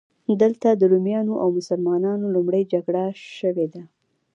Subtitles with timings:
[0.41, 3.03] دلته د رومیانو او مسلمانانو لومړۍ جګړه
[3.37, 3.83] شوې ده.